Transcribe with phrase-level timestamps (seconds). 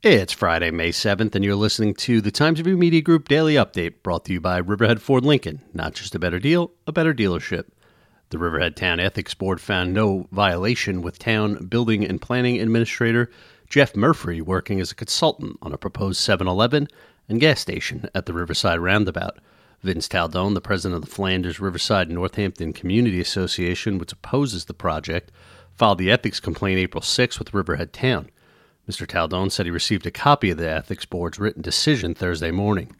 [0.00, 3.94] It's Friday, May 7th, and you're listening to the Times Review Media Group Daily Update
[4.04, 5.60] brought to you by Riverhead Ford Lincoln.
[5.74, 7.64] Not just a better deal, a better dealership.
[8.30, 13.28] The Riverhead Town Ethics Board found no violation with Town Building and Planning Administrator
[13.68, 16.86] Jeff Murphy working as a consultant on a proposed 7 Eleven
[17.28, 19.38] and gas station at the Riverside Roundabout.
[19.82, 25.32] Vince Taldone, the president of the Flanders Riverside Northampton Community Association, which opposes the project,
[25.74, 28.30] filed the ethics complaint April 6 with Riverhead Town.
[28.88, 29.06] Mr.
[29.06, 32.96] Taldone said he received a copy of the Ethics Board's written decision Thursday morning.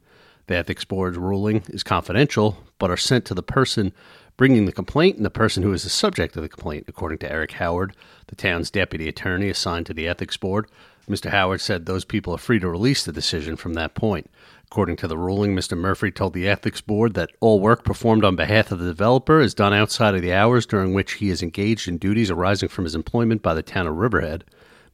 [0.46, 3.94] The Ethics Board's ruling is confidential, but are sent to the person
[4.36, 7.32] bringing the complaint and the person who is the subject of the complaint, according to
[7.32, 10.70] Eric Howard, the town's deputy attorney assigned to the Ethics Board.
[11.08, 11.30] Mr.
[11.30, 14.30] Howard said those people are free to release the decision from that point.
[14.66, 15.76] According to the ruling, Mr.
[15.76, 19.54] Murphy told the Ethics Board that all work performed on behalf of the developer is
[19.54, 22.94] done outside of the hours during which he is engaged in duties arising from his
[22.94, 24.44] employment by the town of Riverhead.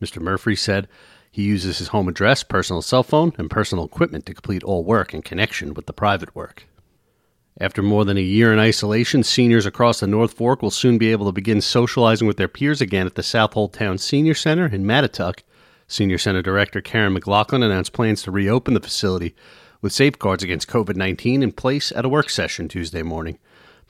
[0.01, 0.21] Mr.
[0.21, 0.89] Murphy said
[1.31, 5.13] he uses his home address, personal cell phone, and personal equipment to complete all work
[5.13, 6.69] in connection with the private work.
[7.61, 11.13] After more than a year in isolation, seniors across the North Fork will soon be
[11.13, 14.85] able to begin socializing with their peers again at the Southold Town Senior Center in
[14.85, 15.41] Mattituck.
[15.87, 19.35] Senior Center Director Karen McLaughlin announced plans to reopen the facility
[19.81, 23.39] with safeguards against COVID 19 in place at a work session Tuesday morning.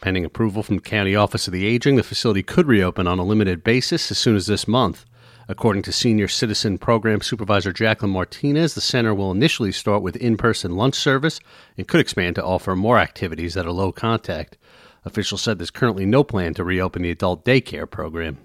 [0.01, 3.25] Pending approval from the County Office of the Aging, the facility could reopen on a
[3.25, 5.07] limited basis as soon as this month.
[5.47, 10.39] According to Senior Citizen Program Supervisor Jacqueline Martinez, the center will initially start with in
[10.39, 11.39] person lunch service
[11.77, 14.57] and could expand to offer more activities that are low contact.
[15.05, 18.39] Officials said there's currently no plan to reopen the adult daycare program.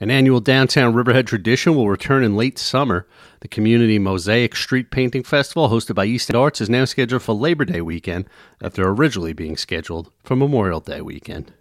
[0.00, 3.06] An annual downtown Riverhead tradition will return in late summer.
[3.40, 7.34] The Community Mosaic Street Painting Festival, hosted by East End Arts, is now scheduled for
[7.34, 8.26] Labor Day weekend
[8.62, 11.52] after originally being scheduled for Memorial Day weekend.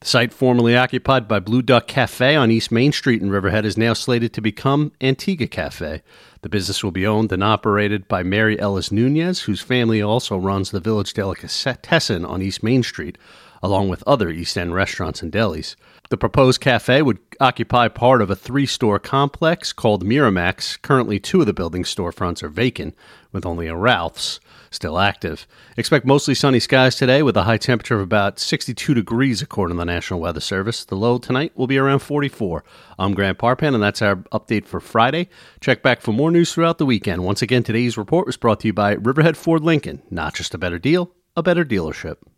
[0.00, 3.76] The site formerly occupied by Blue Duck Cafe on East Main Street in Riverhead is
[3.76, 6.00] now slated to become Antigua Cafe.
[6.42, 10.70] The business will be owned and operated by Mary Ellis Nunez, whose family also runs
[10.70, 13.18] the Village Delicatessen on East Main Street,
[13.62, 15.76] along with other East End restaurants and delis.
[16.08, 20.80] The proposed cafe would occupy part of a three store complex called Miramax.
[20.80, 22.94] Currently, two of the building's storefronts are vacant,
[23.32, 24.40] with only a Ralph's
[24.70, 25.46] still active.
[25.76, 29.80] Expect mostly sunny skies today with a high temperature of about 62 degrees, according to
[29.80, 30.84] the National Weather Service.
[30.84, 32.64] The low tonight will be around 44.
[32.98, 35.28] I'm Grant Parpan, and that's our update for Friday.
[35.60, 37.24] Check back for more news throughout the weekend.
[37.24, 40.00] Once again, today's report was brought to you by Riverhead Ford Lincoln.
[40.10, 42.18] Not just a better deal, a better dealership.